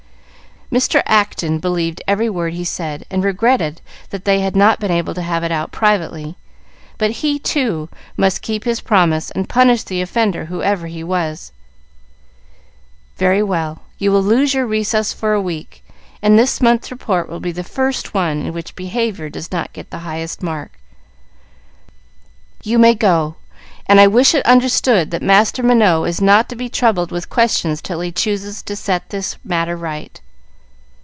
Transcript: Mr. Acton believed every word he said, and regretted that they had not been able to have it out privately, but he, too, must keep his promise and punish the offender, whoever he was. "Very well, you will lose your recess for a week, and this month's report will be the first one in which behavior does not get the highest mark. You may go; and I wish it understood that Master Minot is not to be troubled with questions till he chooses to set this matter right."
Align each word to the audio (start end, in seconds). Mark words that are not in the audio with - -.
Mr. 0.73 1.03
Acton 1.05 1.59
believed 1.59 2.01
every 2.07 2.29
word 2.29 2.53
he 2.53 2.63
said, 2.63 3.05
and 3.11 3.25
regretted 3.25 3.81
that 4.09 4.23
they 4.23 4.39
had 4.39 4.55
not 4.55 4.79
been 4.79 4.89
able 4.89 5.13
to 5.13 5.21
have 5.21 5.43
it 5.43 5.51
out 5.51 5.69
privately, 5.69 6.37
but 6.97 7.11
he, 7.11 7.37
too, 7.37 7.89
must 8.15 8.41
keep 8.41 8.63
his 8.63 8.79
promise 8.79 9.31
and 9.31 9.49
punish 9.49 9.83
the 9.83 9.99
offender, 10.01 10.45
whoever 10.45 10.87
he 10.87 11.03
was. 11.03 11.51
"Very 13.17 13.43
well, 13.43 13.81
you 13.97 14.13
will 14.13 14.23
lose 14.23 14.53
your 14.53 14.65
recess 14.65 15.11
for 15.11 15.33
a 15.33 15.41
week, 15.41 15.83
and 16.21 16.39
this 16.39 16.61
month's 16.61 16.89
report 16.89 17.27
will 17.27 17.41
be 17.41 17.51
the 17.51 17.65
first 17.65 18.13
one 18.13 18.39
in 18.41 18.53
which 18.53 18.73
behavior 18.73 19.27
does 19.29 19.51
not 19.51 19.73
get 19.73 19.89
the 19.89 19.97
highest 20.07 20.41
mark. 20.41 20.71
You 22.63 22.79
may 22.79 22.95
go; 22.95 23.35
and 23.87 23.99
I 23.99 24.07
wish 24.07 24.33
it 24.33 24.45
understood 24.45 25.11
that 25.11 25.21
Master 25.21 25.63
Minot 25.63 26.07
is 26.07 26.21
not 26.21 26.47
to 26.47 26.55
be 26.55 26.69
troubled 26.69 27.11
with 27.11 27.27
questions 27.29 27.81
till 27.81 27.99
he 27.99 28.13
chooses 28.13 28.61
to 28.61 28.77
set 28.77 29.09
this 29.09 29.35
matter 29.43 29.75
right." 29.75 30.21